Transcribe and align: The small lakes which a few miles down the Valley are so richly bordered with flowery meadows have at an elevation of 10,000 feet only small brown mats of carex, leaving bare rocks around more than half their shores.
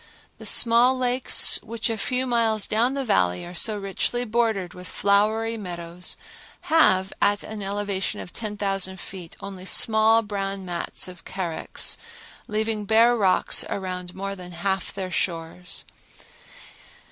The 0.39 0.47
small 0.47 0.97
lakes 0.97 1.59
which 1.61 1.87
a 1.87 1.95
few 1.95 2.25
miles 2.25 2.65
down 2.65 2.95
the 2.95 3.05
Valley 3.05 3.45
are 3.45 3.53
so 3.53 3.77
richly 3.77 4.25
bordered 4.25 4.73
with 4.73 4.87
flowery 4.87 5.57
meadows 5.57 6.17
have 6.73 7.13
at 7.21 7.43
an 7.43 7.61
elevation 7.61 8.19
of 8.19 8.33
10,000 8.33 8.99
feet 8.99 9.35
only 9.41 9.63
small 9.65 10.23
brown 10.23 10.65
mats 10.65 11.07
of 11.07 11.23
carex, 11.23 11.97
leaving 12.47 12.85
bare 12.85 13.15
rocks 13.15 13.63
around 13.69 14.15
more 14.15 14.35
than 14.35 14.53
half 14.53 14.91
their 14.91 15.11
shores. 15.11 15.85